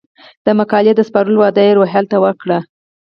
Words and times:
د 0.45 0.47
مقالې 0.59 0.91
د 0.95 1.01
سپارلو 1.07 1.37
وعده 1.41 1.61
یې 1.67 1.77
روهیال 1.77 2.05
ته 2.11 2.17
وکړه. 2.23 2.59